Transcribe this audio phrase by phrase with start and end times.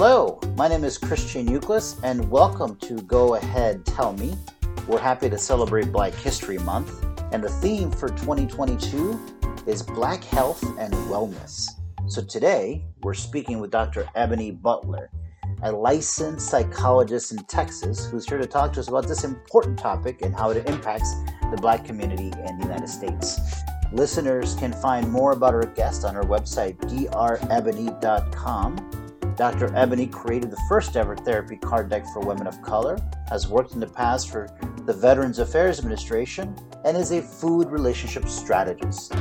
[0.00, 4.32] Hello, my name is Christian Euclid, and welcome to Go Ahead Tell Me.
[4.86, 9.20] We're happy to celebrate Black History Month, and the theme for 2022
[9.66, 11.70] is Black Health and Wellness.
[12.06, 14.08] So today, we're speaking with Dr.
[14.14, 15.10] Ebony Butler,
[15.64, 20.22] a licensed psychologist in Texas who's here to talk to us about this important topic
[20.22, 21.12] and how it impacts
[21.50, 23.40] the Black community in the United States.
[23.92, 28.97] Listeners can find more about our guest on our website, drebony.com
[29.38, 29.72] Dr.
[29.76, 32.98] Ebony created the first ever therapy card deck for women of color,
[33.30, 34.48] has worked in the past for
[34.84, 39.12] the Veterans Affairs Administration, and is a food relationship strategist.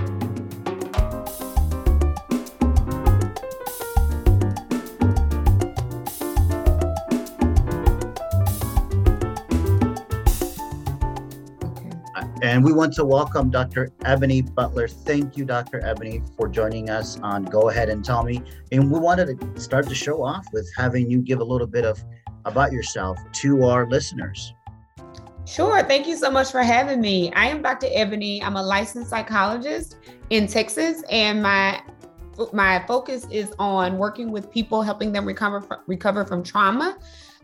[12.42, 13.92] And we want to welcome Dr.
[14.06, 14.88] Ebony Butler.
[14.88, 15.86] Thank you, Dr.
[15.86, 18.42] Ebony, for joining us on Go Ahead and Tell Me.
[18.72, 21.86] And we wanted to start the show off with having you give a little bit
[21.86, 22.04] of
[22.46, 24.54] about yourself to our listeners.
[25.46, 25.84] Sure.
[25.84, 27.32] Thank you so much for having me.
[27.34, 27.88] I am Dr.
[27.92, 28.42] Ebony.
[28.44, 29.98] I'm a licensed psychologist
[30.30, 31.82] in Texas, and my
[32.54, 36.98] my focus is on working with people, helping them recover recover from trauma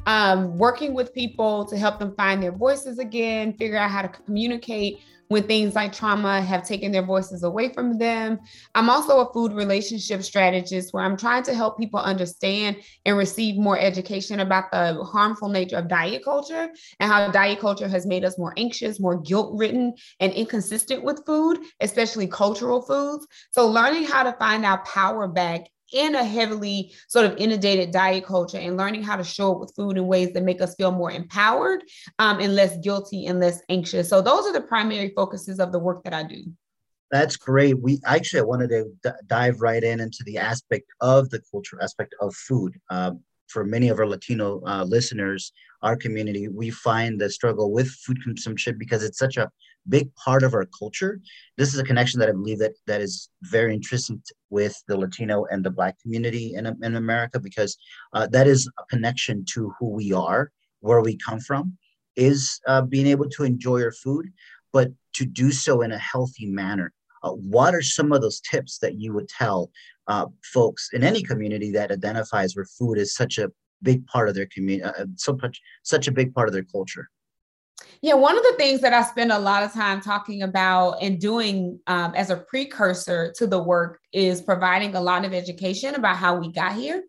[0.06, 4.10] um, working with people to help them find their voices again, figure out how to
[4.10, 8.40] communicate when things like trauma have taken their voices away from them.
[8.76, 13.58] I'm also a food relationship strategist where I'm trying to help people understand and receive
[13.58, 18.24] more education about the harmful nature of diet culture and how diet culture has made
[18.24, 23.26] us more anxious, more guilt ridden, and inconsistent with food, especially cultural foods.
[23.52, 28.26] So, learning how to find our power back in a heavily sort of inundated diet
[28.26, 30.92] culture and learning how to show up with food in ways that make us feel
[30.92, 31.84] more empowered
[32.20, 34.10] um, and less guilty and less anxious.
[34.10, 36.44] So those are the primary focuses of the work that I do.
[37.12, 37.80] That's great.
[37.80, 41.78] We actually I wanted to d- dive right in into the aspect of the culture
[41.82, 42.74] aspect of food.
[42.90, 45.54] Um, for many of our Latino uh, listeners,
[45.84, 49.48] our community, we find the struggle with food consumption because it's such a
[49.90, 51.20] big part of our culture.
[51.58, 55.46] This is a connection that I believe that that is very interesting with the Latino
[55.46, 57.78] and the Black community in, in America because
[58.14, 61.78] uh, that is a connection to who we are, where we come from,
[62.16, 64.32] is uh, being able to enjoy our food,
[64.72, 66.94] but to do so in a healthy manner.
[67.24, 69.72] Uh, what are some of those tips that you would tell
[70.08, 73.50] uh, folks in any community that identifies where food is such a
[73.82, 77.10] big part of their community, uh, so much such a big part of their culture?
[78.02, 81.20] Yeah, one of the things that I spend a lot of time talking about and
[81.20, 86.18] doing um, as a precursor to the work is providing a lot of education about
[86.18, 87.04] how we got here.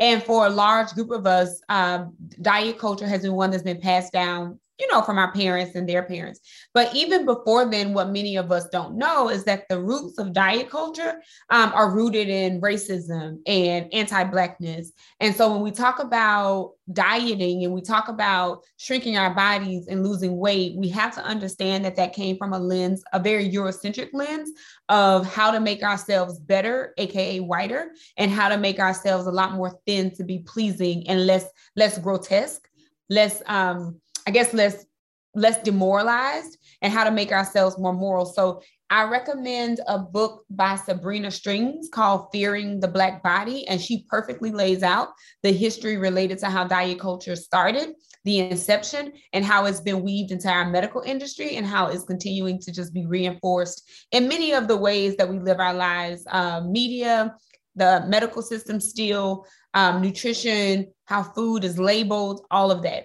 [0.00, 3.80] And for a large group of us, um, diet culture has been one that's been
[3.80, 6.40] passed down you know, from our parents and their parents.
[6.72, 10.32] But even before then, what many of us don't know is that the roots of
[10.32, 11.20] diet culture
[11.50, 14.92] um, are rooted in racism and anti Blackness.
[15.20, 20.06] And so when we talk about dieting and we talk about shrinking our bodies and
[20.06, 24.08] losing weight, we have to understand that that came from a lens, a very Eurocentric
[24.12, 24.50] lens
[24.88, 29.52] of how to make ourselves better, aka whiter, and how to make ourselves a lot
[29.52, 31.46] more thin to be pleasing and less
[31.76, 32.66] less grotesque,
[33.08, 34.84] less um I guess less
[35.34, 38.26] less demoralized and how to make ourselves more moral.
[38.26, 43.66] So I recommend a book by Sabrina Strings called Fearing the Black Body.
[43.68, 45.10] And she perfectly lays out
[45.42, 47.90] the history related to how diet culture started,
[48.24, 52.58] the inception, and how it's been weaved into our medical industry and how it's continuing
[52.62, 56.60] to just be reinforced in many of the ways that we live our lives uh,
[56.62, 57.36] media,
[57.76, 63.04] the medical system still, um, nutrition, how food is labeled, all of that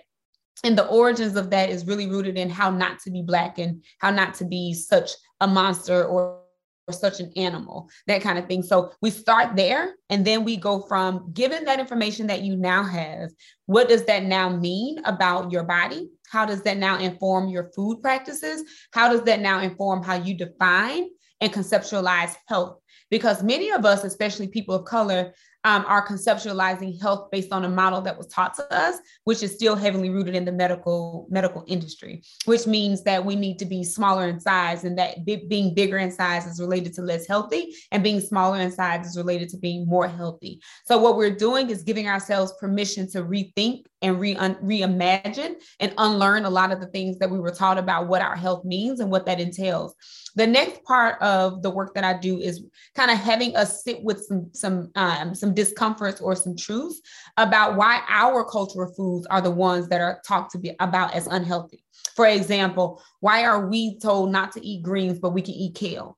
[0.64, 3.84] and the origins of that is really rooted in how not to be black and
[4.00, 5.12] how not to be such
[5.42, 6.42] a monster or,
[6.88, 8.64] or such an animal that kind of thing.
[8.64, 12.84] So we start there and then we go from given that information that you now
[12.84, 13.32] have
[13.66, 16.10] what does that now mean about your body?
[16.30, 18.64] How does that now inform your food practices?
[18.92, 21.10] How does that now inform how you define
[21.42, 22.80] and conceptualize health?
[23.10, 25.34] Because many of us especially people of color
[25.66, 29.52] um, are conceptualizing health based on a model that was taught to us, which is
[29.52, 33.84] still heavily rooted in the medical medical industry, which means that we need to be
[33.84, 37.74] smaller in size, and that b- being bigger in size is related to less healthy,
[37.92, 40.62] and being smaller in size is related to being more healthy.
[40.86, 45.94] So what we're doing is giving ourselves permission to rethink and re- un- reimagine and
[45.98, 49.00] unlearn a lot of the things that we were taught about what our health means
[49.00, 49.96] and what that entails.
[50.36, 52.64] The next part of the work that I do is
[52.94, 57.02] kind of having us sit with some some um, some discomforts or some truths
[57.38, 61.26] about why our cultural foods are the ones that are talked to be about as
[61.28, 61.84] unhealthy.
[62.16, 66.18] For example, why are we told not to eat greens but we can eat kale?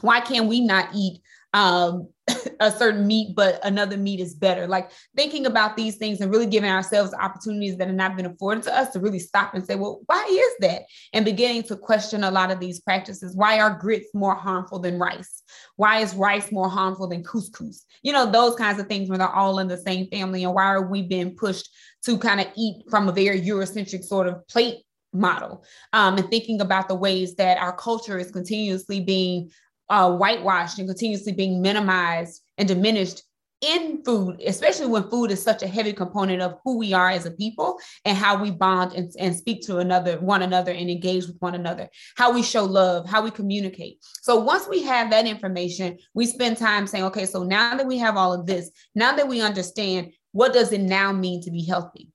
[0.00, 1.22] Why can't we not eat
[1.52, 2.08] um,
[2.60, 4.66] a certain meat, but another meat is better.
[4.66, 8.64] Like thinking about these things and really giving ourselves opportunities that have not been afforded
[8.64, 10.82] to us to really stop and say, well, why is that?
[11.12, 13.36] And beginning to question a lot of these practices.
[13.36, 15.42] Why are grits more harmful than rice?
[15.76, 17.84] Why is rice more harmful than couscous?
[18.02, 20.44] You know, those kinds of things when they're all in the same family.
[20.44, 21.68] And why are we being pushed
[22.06, 24.78] to kind of eat from a very Eurocentric sort of plate
[25.12, 29.50] model um, and thinking about the ways that our culture is continuously being
[29.88, 33.22] uh, whitewashed and continuously being minimized and diminished
[33.62, 37.24] in food, especially when food is such a heavy component of who we are as
[37.24, 41.26] a people and how we bond and, and speak to another, one another, and engage
[41.26, 43.98] with one another, how we show love, how we communicate.
[44.20, 47.96] So once we have that information, we spend time saying, okay, so now that we
[47.98, 51.64] have all of this, now that we understand, what does it now mean to be
[51.64, 52.10] healthy?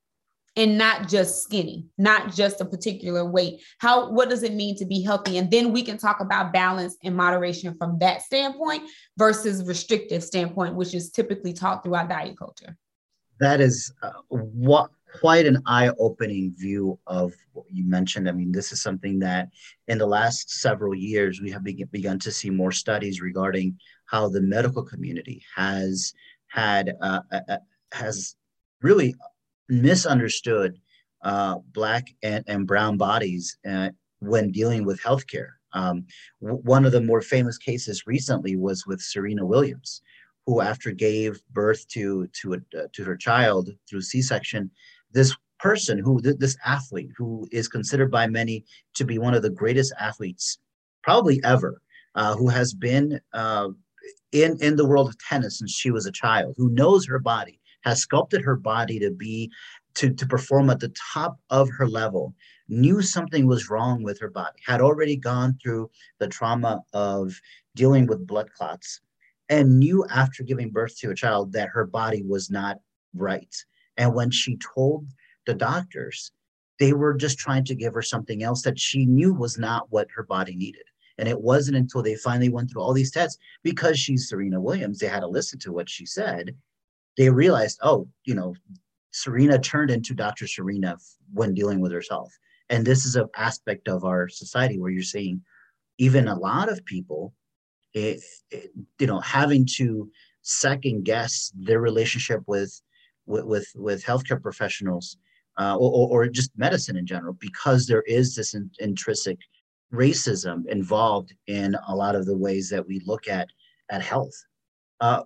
[0.56, 3.62] And not just skinny, not just a particular weight.
[3.80, 5.38] How what does it mean to be healthy?
[5.38, 8.84] And then we can talk about balance and moderation from that standpoint
[9.18, 12.78] versus restrictive standpoint, which is typically taught throughout diet culture.
[13.40, 18.30] That is uh, what quite an eye-opening view of what you mentioned.
[18.30, 19.50] I mean, this is something that
[19.88, 24.42] in the last several years we have begun to see more studies regarding how the
[24.42, 26.14] medical community has
[26.48, 27.58] had uh, uh, uh
[27.94, 28.36] has
[28.82, 29.16] really
[29.72, 30.78] misunderstood
[31.24, 33.90] uh, black and, and brown bodies uh,
[34.20, 35.52] when dealing with healthcare.
[35.74, 36.06] Um,
[36.42, 40.02] w- one of the more famous cases recently was with Serena Williams,
[40.46, 44.70] who, after gave birth to to a, uh, to her child through C-section,
[45.12, 48.66] this person who th- this athlete who is considered by many
[48.96, 50.58] to be one of the greatest athletes
[51.04, 51.82] probably ever,
[52.16, 53.70] uh, who has been uh,
[54.34, 57.61] in in the world of tennis since she was a child, who knows her body,
[57.84, 59.52] has sculpted her body to be
[59.96, 62.34] to, to perform at the top of her level
[62.70, 65.90] knew something was wrong with her body had already gone through
[66.20, 67.40] the trauma of
[67.76, 69.02] dealing with blood clots
[69.50, 72.78] and knew after giving birth to a child that her body was not
[73.14, 73.54] right.
[73.98, 75.08] And when she told
[75.46, 76.32] the doctors
[76.80, 80.08] they were just trying to give her something else that she knew was not what
[80.16, 80.82] her body needed.
[81.20, 84.98] And it wasn't until they finally went through all these tests because she's serena williams
[84.98, 86.56] they had to listen to what she said
[87.18, 88.56] they realized, oh, you know,
[89.12, 90.48] Serena turned into Dr.
[90.48, 90.98] Serena
[91.34, 92.32] when dealing with herself.
[92.70, 95.42] And this is an aspect of our society where you're seeing
[95.98, 97.34] even a lot of people,
[97.94, 100.10] it, it, you know, having to
[100.42, 102.82] second guess their relationship with
[103.28, 105.18] with with, with healthcare professionals
[105.60, 109.38] uh, or, or just medicine in general, because there is this in, intrinsic
[109.94, 113.50] racism involved in a lot of the ways that we look at
[113.90, 114.34] at health.
[115.02, 115.24] Uh,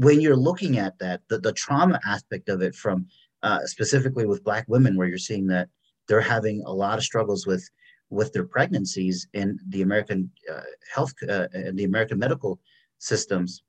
[0.00, 3.06] when you're looking at that, the, the trauma aspect of it from
[3.42, 5.68] uh, specifically with black women, where you're seeing that
[6.08, 7.68] they're having a lot of struggles with
[8.08, 10.62] with their pregnancies in the American uh,
[10.92, 12.58] health, uh, the American medical
[12.98, 13.62] systems.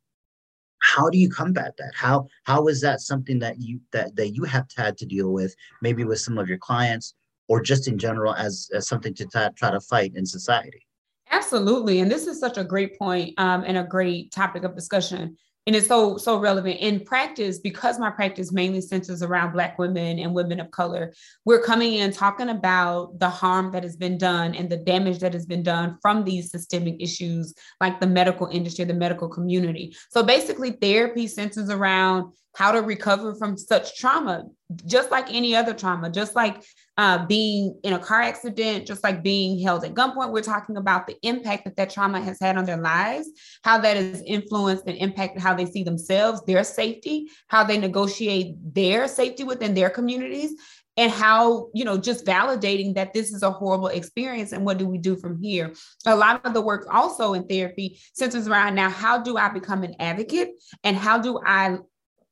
[0.81, 1.91] How do you combat that?
[1.95, 5.53] How how is that something that you that that you have had to deal with,
[5.81, 7.13] maybe with some of your clients,
[7.49, 10.87] or just in general as as something to t- try to fight in society?
[11.29, 15.37] Absolutely, and this is such a great point, um, and a great topic of discussion
[15.67, 16.79] and it's so so relevant.
[16.79, 21.13] In practice because my practice mainly centers around black women and women of color
[21.45, 25.33] we're coming in talking about the harm that has been done and the damage that
[25.33, 29.95] has been done from these systemic issues like the medical industry the medical community.
[30.09, 34.43] So basically therapy centers around how to recover from such trauma
[34.85, 36.63] just like any other trauma just like
[36.97, 40.31] uh, being in a car accident, just like being held at gunpoint.
[40.31, 43.27] We're talking about the impact that that trauma has had on their lives,
[43.63, 48.53] how that has influenced and impacted how they see themselves, their safety, how they negotiate
[48.75, 50.53] their safety within their communities,
[50.97, 54.87] and how you know just validating that this is a horrible experience and what do
[54.87, 55.73] we do from here
[56.05, 59.83] a lot of the work also in therapy centers around now how do i become
[59.83, 60.51] an advocate
[60.83, 61.77] and how do i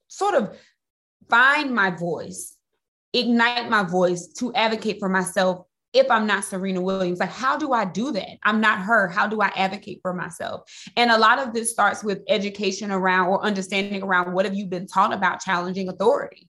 [0.09, 0.57] sort of
[1.29, 2.57] find my voice
[3.13, 7.19] ignite my voice to advocate for myself if I'm not Serena Williams?
[7.19, 8.37] Like, how do I do that?
[8.43, 9.07] I'm not her.
[9.07, 10.61] How do I advocate for myself?
[10.95, 14.67] And a lot of this starts with education around or understanding around what have you
[14.67, 16.47] been taught about challenging authority?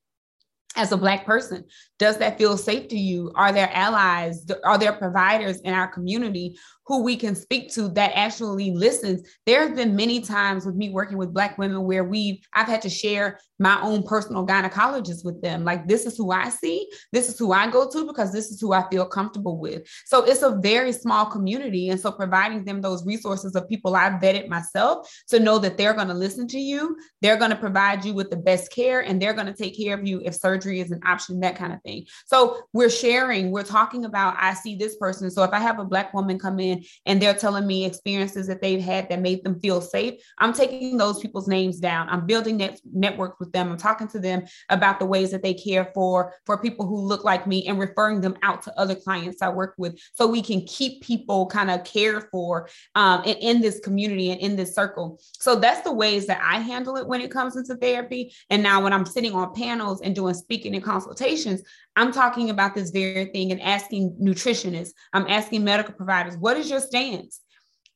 [0.77, 1.65] as a black person
[1.99, 6.57] does that feel safe to you are there allies are there providers in our community
[6.91, 10.91] who we can speak to that actually listens there have been many times with me
[10.91, 15.41] working with black women where we've i've had to share my own personal gynecologist with
[15.43, 15.65] them.
[15.65, 16.89] Like, this is who I see.
[17.13, 19.87] This is who I go to because this is who I feel comfortable with.
[20.07, 21.91] So it's a very small community.
[21.91, 25.93] And so providing them those resources of people I've vetted myself to know that they're
[25.93, 29.21] going to listen to you, they're going to provide you with the best care, and
[29.21, 31.83] they're going to take care of you if surgery is an option, that kind of
[31.83, 32.07] thing.
[32.25, 35.31] So we're sharing, we're talking about, I see this person.
[35.31, 38.61] So if I have a Black woman come in and they're telling me experiences that
[38.61, 42.09] they've had that made them feel safe, I'm taking those people's names down.
[42.09, 43.71] I'm building net- networks with them.
[43.71, 47.25] I'm talking to them about the ways that they care for for people who look
[47.25, 50.63] like me and referring them out to other clients I work with so we can
[50.63, 55.21] keep people kind of cared for um, and in this community and in this circle.
[55.39, 58.33] So that's the ways that I handle it when it comes into therapy.
[58.51, 61.63] And now when I'm sitting on panels and doing speaking and consultations,
[61.97, 66.71] I'm talking about this very thing and asking nutritionists, I'm asking medical providers, what is
[66.71, 67.41] your stance?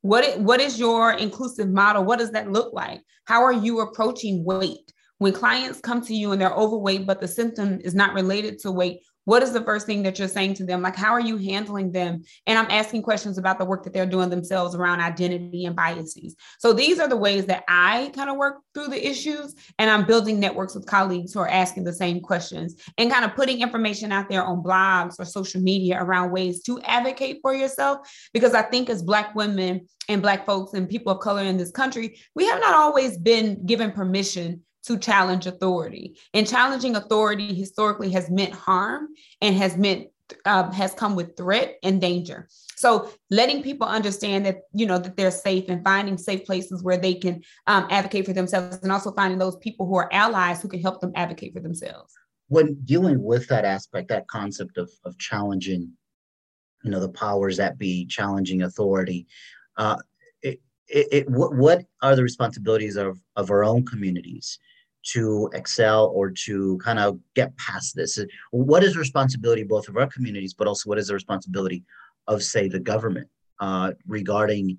[0.02, 2.04] What, what is your inclusive model?
[2.04, 3.00] What does that look like?
[3.24, 4.92] How are you approaching weight?
[5.18, 8.72] When clients come to you and they're overweight, but the symptom is not related to
[8.72, 10.83] weight, what is the first thing that you're saying to them?
[10.83, 12.23] Like, how are you handling them?
[12.47, 16.37] And I'm asking questions about the work that they're doing themselves around identity and biases.
[16.59, 19.54] So these are the ways that I kind of work through the issues.
[19.78, 23.35] And I'm building networks with colleagues who are asking the same questions and kind of
[23.35, 28.09] putting information out there on blogs or social media around ways to advocate for yourself.
[28.33, 31.71] Because I think as Black women and Black folks and people of color in this
[31.71, 36.17] country, we have not always been given permission to challenge authority.
[36.33, 39.09] And challenging authority historically has meant harm
[39.41, 40.09] and has meant
[40.47, 42.49] uh, has come with threat and danger.
[42.76, 46.97] So letting people understand that you know that they're safe and finding safe places where
[46.97, 50.69] they can um, advocate for themselves, and also finding those people who are allies who
[50.69, 52.12] can help them advocate for themselves.
[52.49, 55.93] When dealing with that aspect, that concept of of challenging,
[56.83, 59.26] you know, the powers that be, challenging authority,
[59.76, 59.97] uh,
[60.43, 64.59] it, it, it what what are the responsibilities of of our own communities?
[65.12, 68.18] To excel or to kind of get past this?
[68.50, 71.84] What is the responsibility both of our communities, but also what is the responsibility
[72.26, 73.28] of, say, the government
[73.61, 74.78] uh, regarding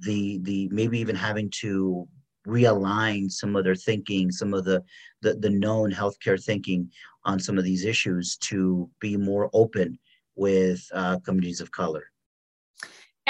[0.00, 2.08] the the maybe even having to
[2.46, 4.82] realign some of their thinking, some of the,
[5.22, 6.90] the the known healthcare thinking
[7.24, 9.98] on some of these issues to be more open
[10.36, 12.09] with uh, communities of color?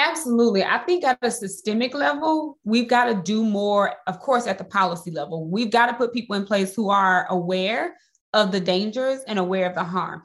[0.01, 0.63] Absolutely.
[0.63, 4.63] I think at a systemic level, we've got to do more, of course, at the
[4.63, 5.47] policy level.
[5.47, 7.95] We've got to put people in place who are aware
[8.33, 10.23] of the dangers and aware of the harm.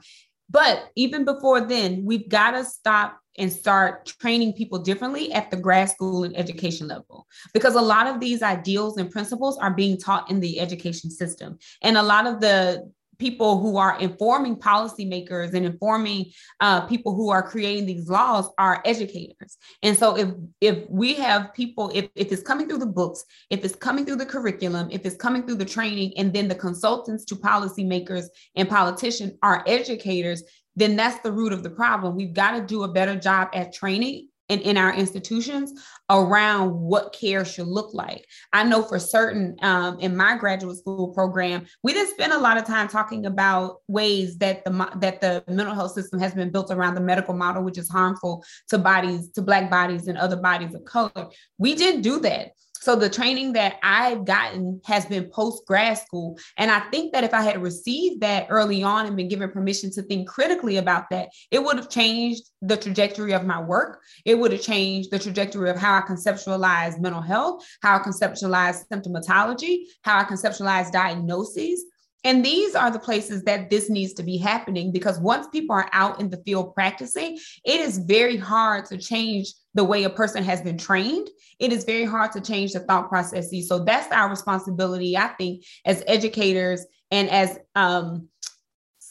[0.49, 5.57] But even before then, we've got to stop and start training people differently at the
[5.57, 9.95] grad school and education level because a lot of these ideals and principles are being
[9.95, 15.53] taught in the education system and a lot of the people who are informing policymakers
[15.53, 16.25] and informing
[16.59, 19.57] uh, people who are creating these laws are educators.
[19.83, 20.29] And so if
[20.61, 24.17] if we have people, if, if it's coming through the books, if it's coming through
[24.17, 28.69] the curriculum, if it's coming through the training, and then the consultants to policymakers and
[28.69, 30.43] politicians are educators,
[30.75, 32.15] then that's the root of the problem.
[32.15, 35.73] We've got to do a better job at training in, in our institutions
[36.09, 38.25] around what care should look like.
[38.53, 42.57] I know for certain um, in my graduate school program, we didn't spend a lot
[42.57, 46.71] of time talking about ways that the that the mental health system has been built
[46.71, 50.73] around the medical model, which is harmful to bodies, to Black bodies and other bodies
[50.73, 51.29] of color.
[51.57, 52.51] We didn't do that.
[52.81, 56.37] So the training that I've gotten has been post grad school.
[56.57, 59.91] And I think that if I had received that early on and been given permission
[59.91, 64.01] to think critically about that, it would have changed the trajectory of my work.
[64.25, 68.83] It would have changed the trajectory of how I conceptualize mental health, how I conceptualize
[68.91, 71.83] symptomatology, how I conceptualize diagnoses.
[72.23, 75.89] And these are the places that this needs to be happening because once people are
[75.93, 80.43] out in the field practicing, it is very hard to change the way a person
[80.43, 81.29] has been trained.
[81.59, 83.67] It is very hard to change the thought processes.
[83.67, 88.27] So that's our responsibility, I think, as educators and as um,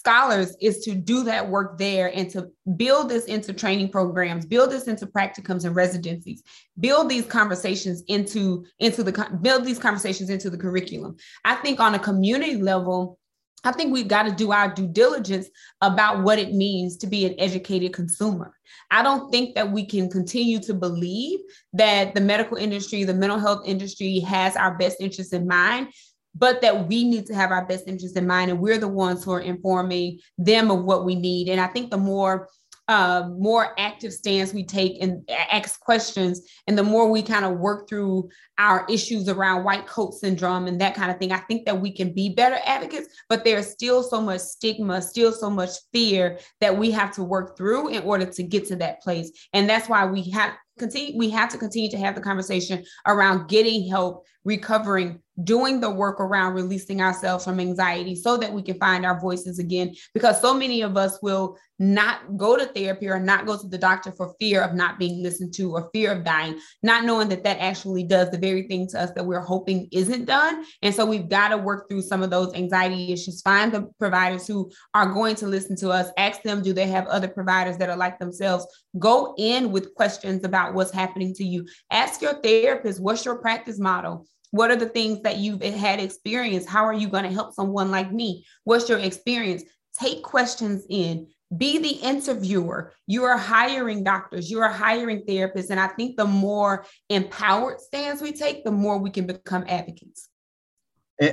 [0.07, 4.71] scholars is to do that work there and to build this into training programs build
[4.71, 6.45] this into practicums and residencies
[6.79, 11.97] build these conversations into into the build these conversations into the curriculum i think on
[11.97, 13.19] a community level
[13.65, 15.49] I think we've got to do our due diligence
[15.81, 18.55] about what it means to be an educated consumer.
[18.93, 21.41] I don't think that we can continue to believe
[21.73, 25.89] that the medical industry, the mental health industry has our best interests in mind
[26.37, 29.25] but that we need to have our best interests in mind and we're the ones
[29.25, 31.49] who are informing them of what we need.
[31.49, 32.49] And i think the more
[32.89, 37.59] uh, more active stance we take and ask questions and the more we kind of
[37.59, 38.29] work through
[38.59, 41.91] our issues around white coat syndrome and that kind of thing i think that we
[41.91, 46.79] can be better advocates but there's still so much stigma still so much fear that
[46.79, 49.31] we have to work through in order to get to that place.
[49.53, 53.49] And that's why we have continue we have to continue to have the conversation around
[53.49, 58.79] getting help recovering doing the work around releasing ourselves from anxiety so that we can
[58.79, 59.95] find our voices again.
[60.15, 63.77] Because so many of us will not go to therapy or not go to the
[63.77, 67.45] doctor for fear of not being listened to or fear of dying, not knowing that
[67.45, 70.65] that actually does the very thing to us that we're hoping isn't done.
[70.81, 74.47] And so we've got to work through some of those anxiety issues, find the providers
[74.47, 77.91] who are going to listen to us, ask them, do they have other providers that
[77.91, 78.67] are like themselves?
[78.99, 81.67] Go in with questions about what's happening to you.
[81.91, 84.27] Ask your therapist, what's your practice model?
[84.51, 86.67] What are the things that you've had experience?
[86.67, 88.45] How are you going to help someone like me?
[88.65, 89.65] What's your experience?
[89.99, 92.93] Take questions in be the interviewer.
[93.07, 95.71] You are hiring doctors, you are hiring therapists.
[95.71, 100.29] And I think the more empowered stance we take, the more we can become advocates.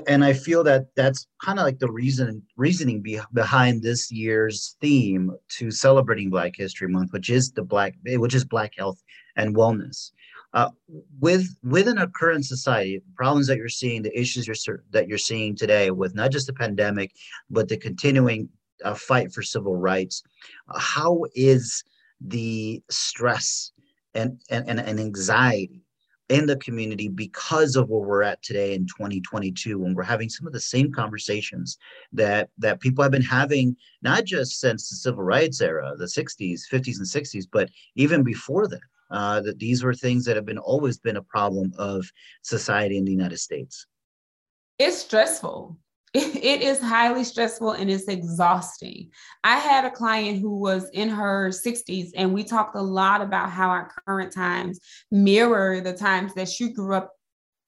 [0.07, 4.77] And, I feel that that's kind of like the reason reasoning be, behind this year's
[4.79, 9.03] theme to celebrating Black History Month, which is the Black, which is Black health
[9.35, 10.11] and wellness.
[10.53, 10.69] Uh,
[11.19, 15.17] with within our current society, the problems that you're seeing, the issues you're that you're
[15.17, 17.11] seeing today, with not just the pandemic,
[17.49, 18.47] but the continuing
[18.83, 20.23] uh, fight for civil rights.
[20.69, 21.83] Uh, how is
[22.21, 23.71] the stress
[24.13, 25.81] and, and, and, anxiety
[26.29, 30.47] in the community because of where we're at today in 2022 when we're having some
[30.47, 31.77] of the same conversations
[32.13, 36.61] that that people have been having not just since the civil rights era the 60s
[36.71, 38.79] 50s and 60s but even before that
[39.13, 42.05] uh, that these were things that have been always been a problem of
[42.41, 43.85] society in the united states
[44.79, 45.77] it's stressful
[46.15, 49.09] it is highly stressful and it's exhausting.
[49.43, 53.49] I had a client who was in her 60s, and we talked a lot about
[53.49, 54.79] how our current times
[55.09, 57.09] mirror the times that she grew up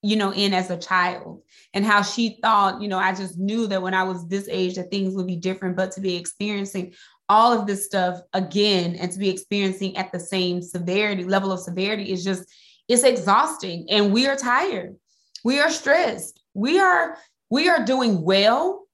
[0.06, 1.42] you know in as a child
[1.74, 4.76] and how she thought you know i just knew that when i was this age
[4.76, 6.94] that things would be different but to be experiencing
[7.28, 11.60] all of this stuff again and to be experiencing at the same severity level of
[11.60, 12.48] severity is just
[12.88, 14.96] it's exhausting and we are tired
[15.44, 17.18] we are stressed we are
[17.50, 18.86] we are doing well,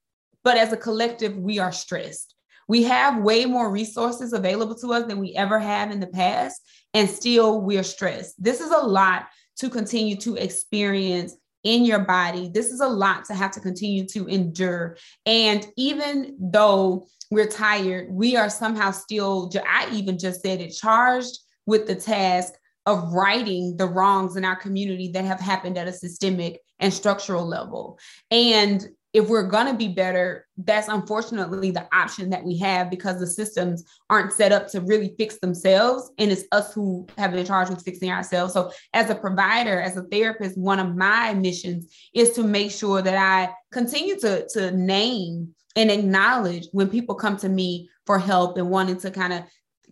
[0.44, 2.34] but as a collective, we are stressed.
[2.68, 6.60] We have way more resources available to us than we ever have in the past,
[6.94, 8.34] and still we're stressed.
[8.42, 9.26] This is a lot
[9.58, 12.50] to continue to experience in your body.
[12.52, 14.96] This is a lot to have to continue to endure.
[15.26, 21.38] And even though we're tired, we are somehow still, I even just said it, charged
[21.66, 22.52] with the task
[22.86, 27.46] of righting the wrongs in our community that have happened at a systemic and structural
[27.46, 27.98] level.
[28.30, 33.18] And if we're going to be better, that's unfortunately the option that we have because
[33.18, 36.10] the systems aren't set up to really fix themselves.
[36.18, 38.54] And it's us who have been charged with fixing ourselves.
[38.54, 43.02] So, as a provider, as a therapist, one of my missions is to make sure
[43.02, 48.56] that I continue to, to name and acknowledge when people come to me for help
[48.56, 49.42] and wanting to kind of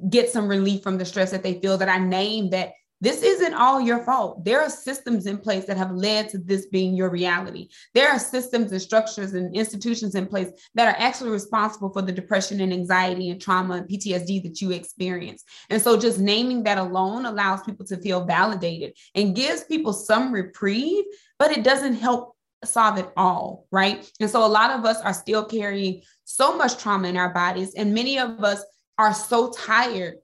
[0.09, 3.54] get some relief from the stress that they feel that I name that this isn't
[3.54, 4.44] all your fault.
[4.44, 7.68] There are systems in place that have led to this being your reality.
[7.94, 12.12] There are systems and structures and institutions in place that are actually responsible for the
[12.12, 15.44] depression and anxiety and trauma and PTSD that you experience.
[15.70, 20.32] And so just naming that alone allows people to feel validated and gives people some
[20.32, 21.04] reprieve,
[21.38, 24.10] but it doesn't help solve it all, right?
[24.20, 27.74] And so a lot of us are still carrying so much trauma in our bodies,
[27.74, 28.62] and many of us
[28.98, 30.16] are so tired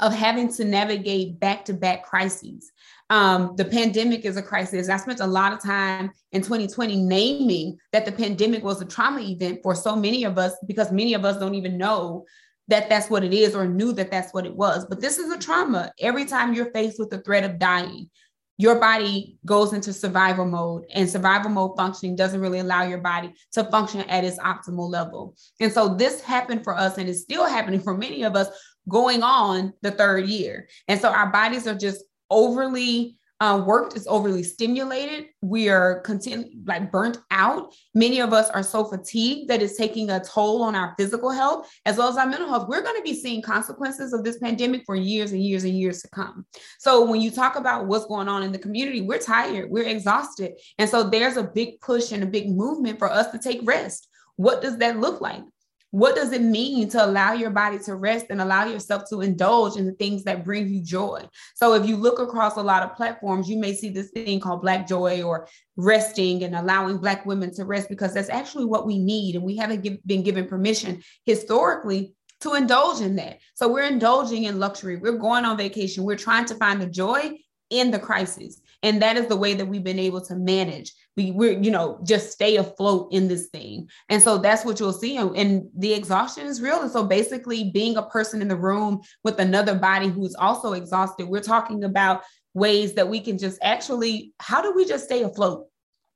[0.00, 2.72] of having to navigate back to back crises.
[3.10, 4.88] Um, the pandemic is a crisis.
[4.88, 9.20] I spent a lot of time in 2020 naming that the pandemic was a trauma
[9.20, 12.26] event for so many of us because many of us don't even know
[12.68, 14.84] that that's what it is or knew that that's what it was.
[14.84, 15.90] But this is a trauma.
[16.00, 18.10] Every time you're faced with the threat of dying,
[18.58, 23.32] your body goes into survival mode and survival mode functioning doesn't really allow your body
[23.52, 25.36] to function at its optimal level.
[25.60, 28.48] And so this happened for us and it's still happening for many of us
[28.88, 30.68] going on the third year.
[30.88, 35.26] And so our bodies are just overly uh, worked, it's overly stimulated.
[35.42, 37.72] We are content, like burnt out.
[37.94, 41.70] Many of us are so fatigued that it's taking a toll on our physical health
[41.86, 42.68] as well as our mental health.
[42.68, 46.02] We're going to be seeing consequences of this pandemic for years and years and years
[46.02, 46.46] to come.
[46.80, 50.54] So when you talk about what's going on in the community, we're tired, we're exhausted.
[50.78, 54.08] And so there's a big push and a big movement for us to take rest.
[54.34, 55.42] What does that look like?
[55.90, 59.78] What does it mean to allow your body to rest and allow yourself to indulge
[59.78, 61.26] in the things that bring you joy?
[61.54, 64.60] So, if you look across a lot of platforms, you may see this thing called
[64.60, 68.98] Black Joy or resting and allowing Black women to rest because that's actually what we
[68.98, 69.34] need.
[69.34, 73.38] And we haven't give, been given permission historically to indulge in that.
[73.54, 74.96] So, we're indulging in luxury.
[74.96, 76.04] We're going on vacation.
[76.04, 77.38] We're trying to find the joy
[77.70, 78.60] in the crisis.
[78.82, 80.92] And that is the way that we've been able to manage.
[81.18, 83.88] We, we're, you know, just stay afloat in this thing.
[84.08, 85.16] And so that's what you'll see.
[85.16, 86.80] And the exhaustion is real.
[86.80, 91.26] And so basically, being a person in the room with another body who's also exhausted,
[91.26, 92.22] we're talking about
[92.54, 95.66] ways that we can just actually, how do we just stay afloat?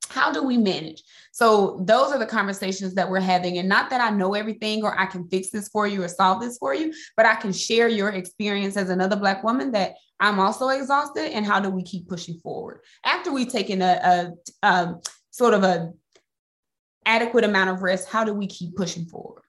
[0.09, 1.03] How do we manage?
[1.33, 3.59] So those are the conversations that we're having.
[3.59, 6.41] And not that I know everything or I can fix this for you or solve
[6.41, 10.39] this for you, but I can share your experience as another Black woman that I'm
[10.39, 11.33] also exhausted.
[11.33, 12.81] And how do we keep pushing forward?
[13.05, 14.95] After we've taken a, a, a
[15.31, 15.93] sort of a
[17.07, 19.43] adequate amount of rest, how do we keep pushing forward?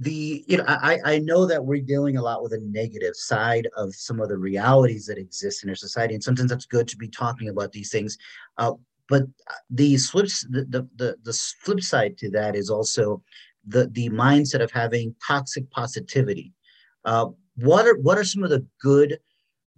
[0.00, 3.68] the you know I, I know that we're dealing a lot with a negative side
[3.76, 6.96] of some of the realities that exist in our society and sometimes that's good to
[6.96, 8.18] be talking about these things
[8.58, 8.72] uh,
[9.08, 9.24] but
[9.70, 13.22] the flip the, the, the, the flip side to that is also
[13.66, 16.52] the the mindset of having toxic positivity.
[17.04, 19.18] Uh, what are what are some of the good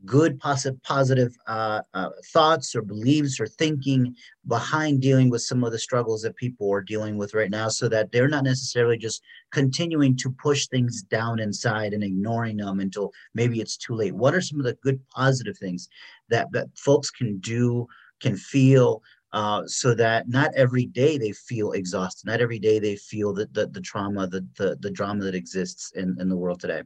[0.04, 4.14] good positive positive uh, uh, thoughts or beliefs or thinking
[4.46, 7.88] behind dealing with some of the struggles that people are dealing with right now so
[7.88, 13.10] that they're not necessarily just continuing to push things down inside and ignoring them until
[13.34, 14.14] maybe it's too late?
[14.14, 15.88] What are some of the good positive things
[16.28, 17.86] that that folks can do
[18.20, 22.96] can feel uh, so that not every day they feel exhausted not every day they
[22.96, 26.60] feel that the, the trauma the, the the drama that exists in, in the world
[26.60, 26.82] today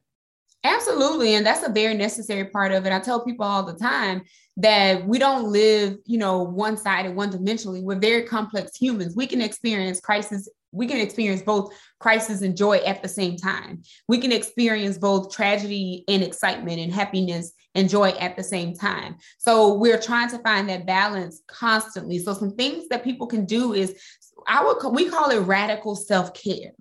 [0.63, 1.35] Absolutely.
[1.35, 2.93] And that's a very necessary part of it.
[2.93, 4.23] I tell people all the time
[4.59, 7.83] that we don't live, you know, one sided, one dimensionally.
[7.83, 9.17] We're very complex humans.
[9.17, 10.49] We can experience crisis.
[10.73, 13.83] We can experience both crisis and joy at the same time.
[14.09, 19.17] We can experience both tragedy and excitement and happiness and joy at the same time.
[19.39, 22.19] So we're trying to find that balance constantly.
[22.19, 24.01] So some things that people can do is
[24.47, 26.73] I would we call it radical self-care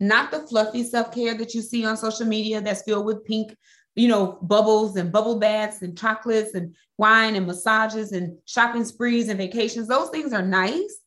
[0.00, 3.56] not the fluffy self-care that you see on social media that's filled with pink
[3.94, 9.28] you know bubbles and bubble baths and chocolates and wine and massages and shopping sprees
[9.28, 11.00] and vacations those things are nice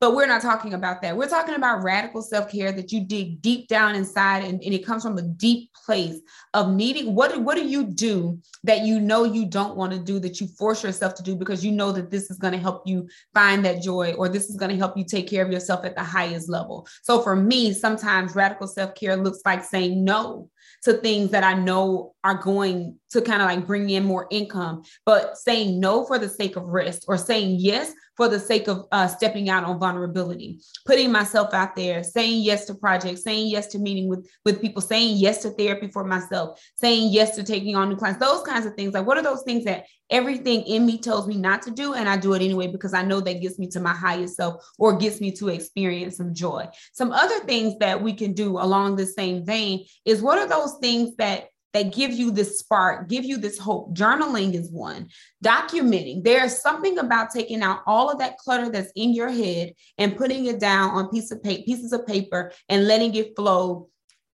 [0.00, 1.14] but we're not talking about that.
[1.14, 4.84] We're talking about radical self care that you dig deep down inside, and, and, it
[4.84, 6.18] comes from a deep place
[6.54, 7.14] of needing.
[7.14, 10.46] What, what do you do that you know you don't want to do that you
[10.58, 13.64] force yourself to do because you know that this is going to help you find
[13.64, 16.02] that joy or this is going to help you take care of yourself at the
[16.02, 16.88] highest level?
[17.02, 20.48] So for me, sometimes radical self care looks like saying no
[20.84, 24.82] to things that I know are going to kind of like bring in more income,
[25.04, 28.86] but saying no for the sake of risk or saying yes for the sake of
[28.92, 33.66] uh, stepping out on vulnerability, putting myself out there, saying yes to projects, saying yes
[33.68, 37.76] to meeting with, with people, saying yes to therapy for myself, saying yes to taking
[37.76, 38.92] on new clients, those kinds of things.
[38.92, 41.94] Like, what are those things that everything in me tells me not to do?
[41.94, 44.64] And I do it anyway because I know that gets me to my highest self
[44.78, 46.68] or gets me to experience some joy.
[46.92, 50.76] Some other things that we can do along the same vein is what are those
[50.80, 53.94] things that that give you this spark, give you this hope.
[53.94, 55.08] Journaling is one.
[55.44, 56.24] Documenting.
[56.24, 60.46] There's something about taking out all of that clutter that's in your head and putting
[60.46, 63.88] it down on piece of paper, pieces of paper and letting it flow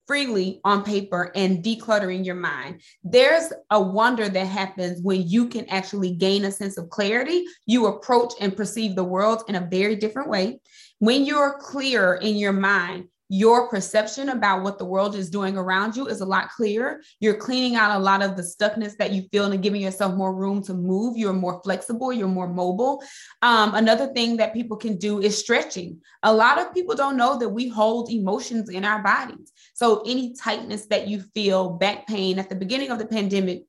[0.06, 2.80] freely on paper and decluttering your mind.
[3.02, 7.44] There's a wonder that happens when you can actually gain a sense of clarity.
[7.66, 10.60] You approach and perceive the world in a very different way.
[10.98, 15.96] When you're clear in your mind, your perception about what the world is doing around
[15.96, 17.00] you is a lot clearer.
[17.20, 20.34] You're cleaning out a lot of the stuckness that you feel and giving yourself more
[20.34, 21.16] room to move.
[21.16, 23.02] You're more flexible, you're more mobile.
[23.40, 26.00] Um, another thing that people can do is stretching.
[26.22, 29.52] A lot of people don't know that we hold emotions in our bodies.
[29.72, 33.64] So, any tightness that you feel, back pain at the beginning of the pandemic,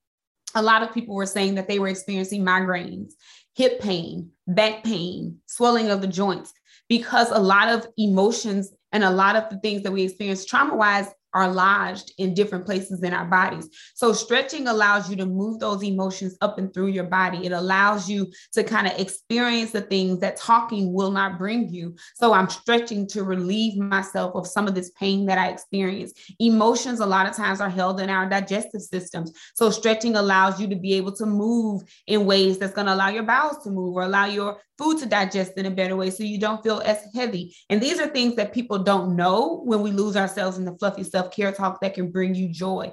[0.53, 3.13] a lot of people were saying that they were experiencing migraines,
[3.55, 6.53] hip pain, back pain, swelling of the joints
[6.87, 10.73] because a lot of emotions and a lot of the things that we experience trauma
[10.73, 13.69] wise are lodged in different places in our bodies.
[13.93, 17.45] So stretching allows you to move those emotions up and through your body.
[17.45, 21.95] It allows you to kind of experience the things that talking will not bring you.
[22.15, 26.13] So I'm stretching to relieve myself of some of this pain that I experience.
[26.39, 29.33] Emotions a lot of times are held in our digestive systems.
[29.55, 33.09] So stretching allows you to be able to move in ways that's going to allow
[33.09, 36.23] your bowels to move or allow your food to digest in a better way so
[36.23, 37.55] you don't feel as heavy.
[37.69, 41.03] And these are things that people don't know when we lose ourselves in the fluffy
[41.25, 42.91] self care talk that can bring you joy.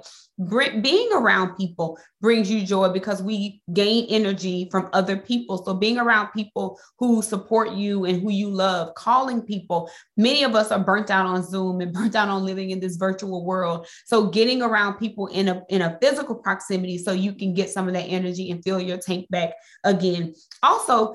[0.49, 5.63] Being around people brings you joy because we gain energy from other people.
[5.63, 10.55] So, being around people who support you and who you love, calling people, many of
[10.55, 13.87] us are burnt out on Zoom and burnt out on living in this virtual world.
[14.05, 17.87] So, getting around people in a, in a physical proximity so you can get some
[17.87, 20.33] of that energy and fill your tank back again.
[20.63, 21.13] Also,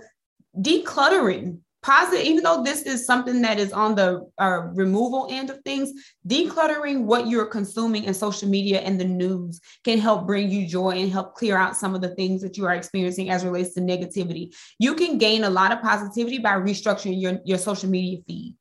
[0.56, 5.58] decluttering positive even though this is something that is on the uh, removal end of
[5.64, 5.90] things
[6.26, 10.90] decluttering what you're consuming in social media and the news can help bring you joy
[10.90, 13.80] and help clear out some of the things that you are experiencing as relates to
[13.80, 18.54] negativity you can gain a lot of positivity by restructuring your, your social media feed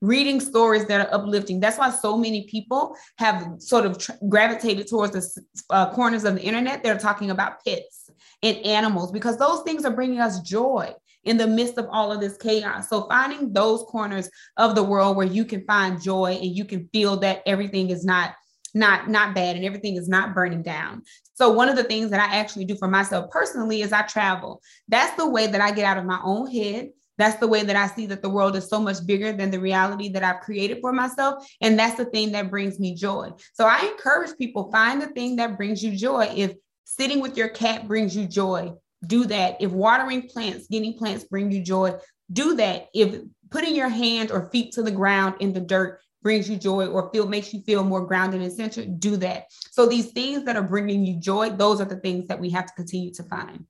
[0.00, 1.60] reading stories that are uplifting.
[1.60, 6.42] That's why so many people have sort of gravitated towards the uh, corners of the
[6.42, 6.82] internet.
[6.82, 8.10] They're talking about pets
[8.42, 10.92] and animals because those things are bringing us joy.
[11.24, 12.88] In the midst of all of this chaos.
[12.88, 16.88] So finding those corners of the world where you can find joy and you can
[16.92, 18.34] feel that everything is not
[18.74, 21.02] not not bad and everything is not burning down.
[21.34, 24.62] So one of the things that I actually do for myself personally is I travel.
[24.88, 26.90] That's the way that I get out of my own head.
[27.18, 29.60] That's the way that I see that the world is so much bigger than the
[29.60, 31.46] reality that I've created for myself.
[31.60, 33.30] And that's the thing that brings me joy.
[33.52, 36.32] So I encourage people find the thing that brings you joy.
[36.34, 36.54] If
[36.84, 38.72] sitting with your cat brings you joy,
[39.06, 39.56] do that.
[39.60, 41.94] If watering plants, getting plants bring you joy,
[42.32, 42.88] do that.
[42.94, 46.86] If putting your hands or feet to the ground in the dirt brings you joy
[46.86, 49.46] or feel makes you feel more grounded and centered, do that.
[49.70, 52.66] So these things that are bringing you joy, those are the things that we have
[52.66, 53.66] to continue to find.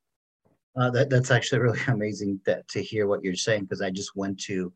[0.76, 4.14] Uh, that, that's actually really amazing that, to hear what you're saying because I just
[4.14, 4.72] went to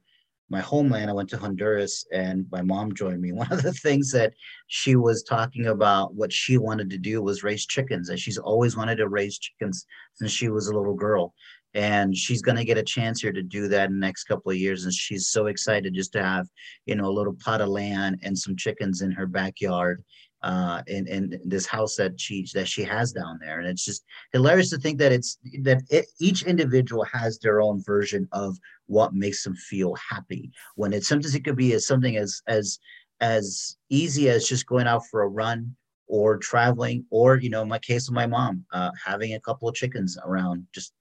[0.48, 1.10] my homeland.
[1.10, 3.32] I went to Honduras and my mom joined me.
[3.36, 4.32] One of the things that
[4.68, 8.76] she was talking about, what she wanted to do was raise chickens, and she's always
[8.76, 11.34] wanted to raise chickens since she was a little girl.
[11.74, 14.50] And she's going to get a chance here to do that in the next couple
[14.50, 14.84] of years.
[14.84, 16.46] And she's so excited just to have,
[16.86, 20.02] you know, a little pot of land and some chickens in her backyard
[20.42, 24.04] uh, in, in this house that she that she has down there, and it's just
[24.32, 29.14] hilarious to think that it's that it, each individual has their own version of what
[29.14, 30.50] makes them feel happy.
[30.74, 32.78] When it sometimes it could be as something as as
[33.20, 35.74] as easy as just going out for a run
[36.06, 39.68] or traveling, or you know, in my case with my mom, uh, having a couple
[39.68, 40.92] of chickens around, just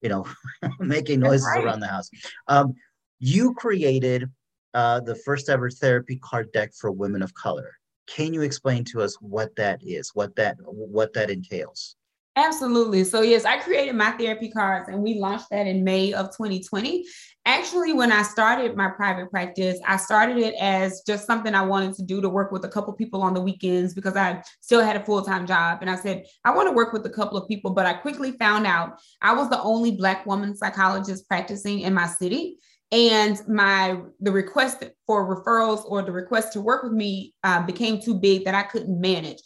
[0.00, 0.26] you know,
[0.80, 1.64] making noises right.
[1.64, 2.08] around the house.
[2.48, 2.74] Um,
[3.20, 4.30] you created
[4.74, 7.74] uh, the first ever therapy card deck for women of color
[8.08, 11.94] can you explain to us what that is what that what that entails?
[12.36, 13.02] Absolutely.
[13.02, 17.04] So yes i created my therapy cards and we launched that in may of 2020
[17.46, 21.94] actually when i started my private practice i started it as just something i wanted
[21.94, 24.96] to do to work with a couple people on the weekends because i still had
[24.96, 25.78] a full-time job.
[25.80, 28.32] And i said i want to work with a couple of people but i quickly
[28.32, 32.58] found out i was the only black woman psychologist practicing in my city
[32.90, 38.00] and my the request for referrals or the request to work with me uh, became
[38.00, 39.38] too big that I couldn't manage.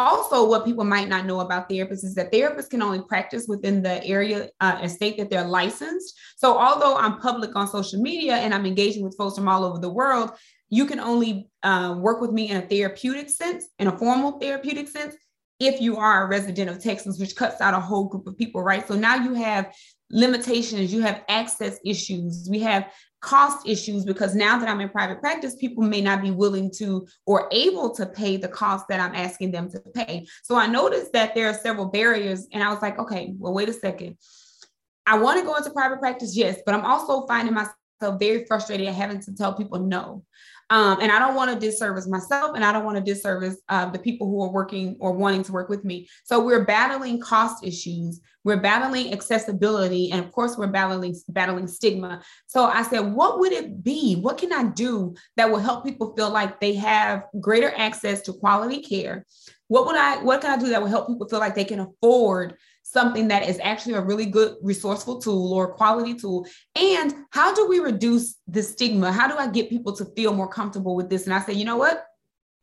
[0.00, 3.82] Also, what people might not know about therapists is that therapists can only practice within
[3.82, 6.16] the area uh, and state that they're licensed.
[6.36, 9.78] So, although I'm public on social media and I'm engaging with folks from all over
[9.78, 10.30] the world,
[10.70, 14.86] you can only uh, work with me in a therapeutic sense, in a formal therapeutic
[14.86, 15.16] sense,
[15.60, 18.62] if you are a resident of Texas, which cuts out a whole group of people,
[18.62, 18.86] right?
[18.86, 19.74] So now you have
[20.10, 22.90] limitations, you have access issues, we have
[23.20, 27.06] cost issues because now that I'm in private practice, people may not be willing to
[27.26, 30.26] or able to pay the cost that I'm asking them to pay.
[30.44, 33.68] So I noticed that there are several barriers, and I was like, okay, well, wait
[33.68, 34.16] a second.
[35.06, 37.74] I want to go into private practice, yes, but I'm also finding myself
[38.20, 40.24] very frustrated at having to tell people no.
[40.70, 43.86] Um, and I don't want to disservice myself and I don't want to disservice uh,
[43.86, 46.08] the people who are working or wanting to work with me.
[46.24, 52.22] So we're battling cost issues, we're battling accessibility, and of course, we're battling, battling stigma.
[52.46, 54.16] So I said, what would it be?
[54.16, 58.34] What can I do that will help people feel like they have greater access to
[58.34, 59.24] quality care?
[59.68, 61.80] What would I, what can I do that will help people feel like they can
[61.80, 62.56] afford
[62.90, 66.46] something that is actually a really good resourceful tool or quality tool?
[66.74, 69.12] And how do we reduce the stigma?
[69.12, 71.24] How do I get people to feel more comfortable with this?
[71.24, 72.04] And I say, you know what?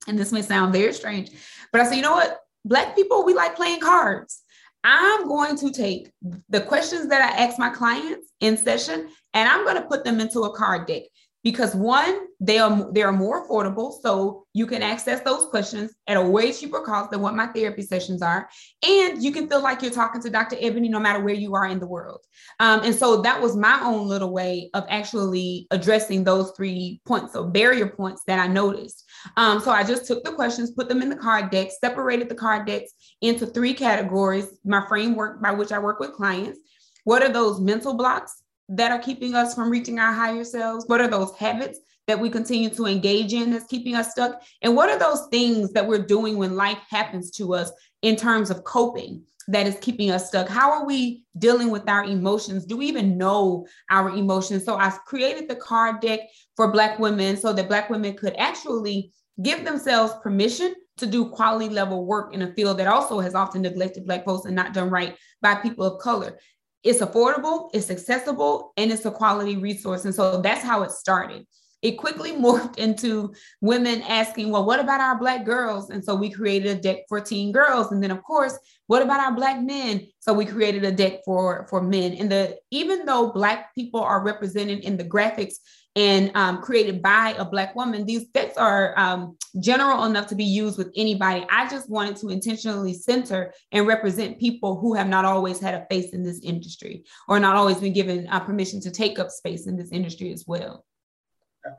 [0.07, 1.31] And this may sound very strange,
[1.71, 2.39] but I say, you know what?
[2.63, 4.41] Black people, we like playing cards.
[4.83, 6.11] I'm going to take
[6.49, 10.19] the questions that I ask my clients in session and I'm going to put them
[10.19, 11.03] into a card deck
[11.45, 16.17] because one, they are they are more affordable, so you can access those questions at
[16.17, 18.49] a way cheaper cost than what my therapy sessions are,
[18.84, 20.58] and you can feel like you're talking to Dr.
[20.60, 22.21] Ebony no matter where you are in the world.
[22.60, 27.34] Um, and so that was my own little way of actually addressing those three points,
[27.34, 29.05] so barrier points that I noticed.
[29.38, 32.36] Um, so I just took the questions, put them in the card deck, separated the
[32.36, 34.47] card decks into three categories.
[34.65, 36.58] My framework by which I work with clients.
[37.03, 38.41] What are those mental blocks?
[38.69, 40.86] That are keeping us from reaching our higher selves?
[40.88, 44.41] What are those habits that we continue to engage in that's keeping us stuck?
[44.62, 48.49] And what are those things that we're doing when life happens to us in terms
[48.49, 50.47] of coping that is keeping us stuck?
[50.47, 52.65] How are we dealing with our emotions?
[52.65, 54.65] Do we even know our emotions?
[54.65, 56.21] So I've created the card deck
[56.56, 59.12] for Black women so that Black women could actually
[59.43, 63.62] give themselves permission to do quality level work in a field that also has often
[63.62, 66.39] neglected Black folks and not done right by people of color
[66.86, 70.06] it's affordable, it's accessible, and it's a quality resource.
[70.06, 71.45] And so that's how it started.
[71.82, 75.89] It quickly morphed into women asking, well, what about our Black girls?
[75.89, 77.91] And so we created a deck for teen girls.
[77.91, 80.08] And then, of course, what about our Black men?
[80.19, 82.13] So we created a deck for, for men.
[82.13, 85.56] And the even though Black people are represented in the graphics
[85.95, 90.43] and um, created by a Black woman, these fits are um, general enough to be
[90.43, 91.45] used with anybody.
[91.49, 95.86] I just wanted to intentionally center and represent people who have not always had a
[95.89, 99.67] face in this industry or not always been given uh, permission to take up space
[99.67, 100.86] in this industry as well.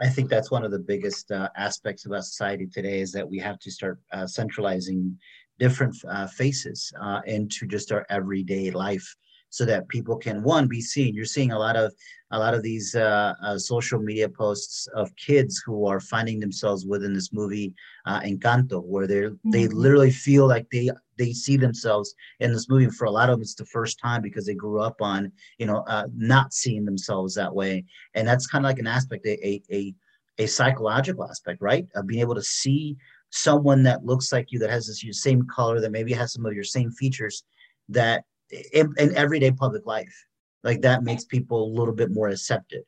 [0.00, 3.38] I think that's one of the biggest uh, aspects about society today is that we
[3.38, 5.16] have to start uh, centralizing
[5.59, 9.14] different uh, faces uh, into just our everyday life
[9.50, 11.14] so that people can one be seen.
[11.14, 11.92] You're seeing a lot of
[12.32, 16.85] a lot of these uh, uh, social media posts of kids who are finding themselves
[16.85, 17.72] within this movie
[18.04, 19.50] uh, encanto where they mm-hmm.
[19.50, 22.90] they literally feel like they they see themselves in this movie.
[22.90, 25.66] For a lot of them it's the first time because they grew up on you
[25.66, 27.85] know uh, not seeing themselves that way.
[28.14, 29.94] And that's kind of like an aspect a, a
[30.38, 31.87] a psychological aspect right?
[31.94, 32.96] Of being able to see
[33.30, 36.54] someone that looks like you that has this same color that maybe has some of
[36.54, 37.44] your same features
[37.88, 40.26] that in, in everyday public life.
[40.62, 42.82] Like that makes people a little bit more accepted.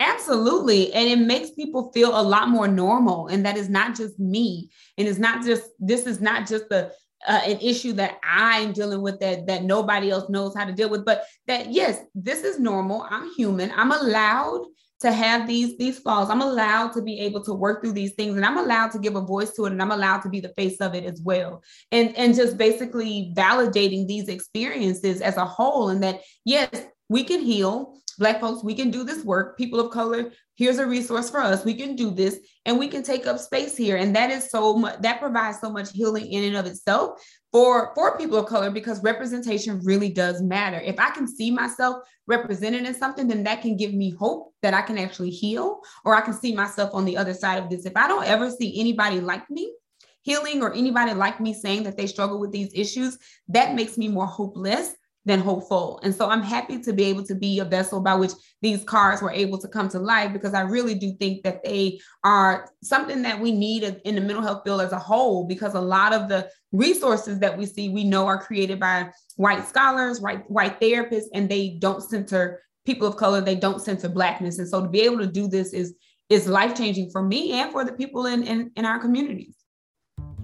[0.00, 0.92] Absolutely.
[0.92, 3.28] And it makes people feel a lot more normal.
[3.28, 4.70] And that is not just me.
[4.98, 6.92] And it's not just, this is not just the,
[7.26, 10.90] uh, an issue that I'm dealing with that that nobody else knows how to deal
[10.90, 13.06] with, but that yes, this is normal.
[13.08, 13.72] I'm human.
[13.74, 14.66] I'm allowed
[15.00, 16.30] to have these these flaws.
[16.30, 19.16] I'm allowed to be able to work through these things and i'm allowed to give
[19.16, 21.62] a voice to it and i'm allowed to be the face of it as well.
[21.92, 26.70] And and just basically validating these experiences as a whole and that yes
[27.08, 29.56] we can heal black folks we can do this work.
[29.56, 31.64] People of color here's a resource for us.
[31.64, 33.96] We can do this and we can take up space here.
[33.96, 37.20] And that is so much that provides so much healing in and of itself
[37.52, 40.80] for for people of color because representation really does matter.
[40.80, 41.96] If i can see myself
[42.26, 46.14] represented in something then that can give me hope that i can actually heal or
[46.14, 47.84] i can see myself on the other side of this.
[47.84, 49.72] If i don't ever see anybody like me
[50.22, 54.08] healing or anybody like me saying that they struggle with these issues that makes me
[54.08, 54.94] more hopeless
[55.24, 56.00] than hopeful.
[56.02, 59.22] And so I'm happy to be able to be a vessel by which these cards
[59.22, 63.22] were able to come to life because I really do think that they are something
[63.22, 66.28] that we need in the mental health field as a whole because a lot of
[66.28, 71.28] the resources that we see we know are created by white scholars, white white therapists
[71.32, 74.58] and they don't center people of color, they don't center blackness.
[74.58, 75.94] And so to be able to do this is
[76.30, 79.54] is life-changing for me and for the people in, in, in our communities.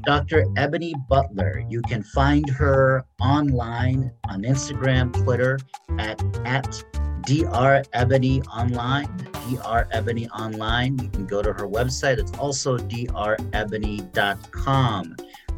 [0.04, 0.46] Dr.
[0.56, 1.62] Ebony Butler.
[1.68, 5.58] You can find her online on Instagram, Twitter
[5.98, 6.84] at, at
[7.22, 7.82] Dr.
[7.92, 9.06] Ebony Online.
[9.32, 9.88] Dr.
[9.92, 10.98] Ebony Online.
[10.98, 12.18] You can go to her website.
[12.18, 13.36] It's also drebony.com.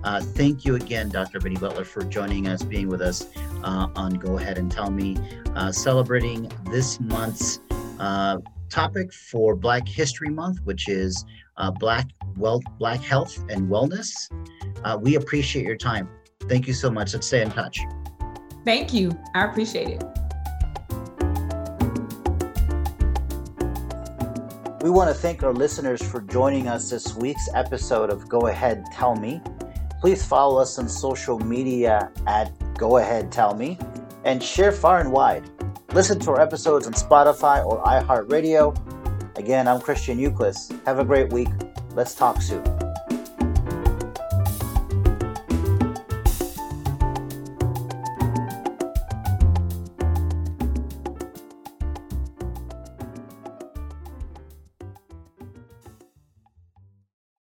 [0.05, 1.39] Uh, thank you again, Dr.
[1.39, 3.29] Ebony Butler, for joining us, being with us
[3.63, 5.17] uh, on Go Ahead and Tell Me,
[5.55, 7.61] uh, celebrating this month's
[8.01, 11.25] uh, topic for Black History Month, which is
[11.57, 14.13] uh, Black Wealth, Black Health and Wellness.
[14.85, 16.09] Uh, we appreciate your time.
[16.49, 17.15] Thank you so much.
[17.15, 17.81] Let's stay in touch.
[18.65, 19.19] Thank you.
[19.35, 20.05] I appreciate it.
[24.83, 28.85] We want to thank our listeners for joining us this week's episode of Go Ahead
[28.93, 29.41] Tell Me.
[30.01, 33.79] Please follow us on social media at Go Ahead Tell Me
[34.25, 35.49] and share far and wide.
[35.93, 38.77] Listen to our episodes on Spotify or iHeartRadio
[39.37, 40.57] Again, I'm Christian Euclid.
[40.85, 41.49] Have a great week.
[41.95, 42.82] Let's talk soon.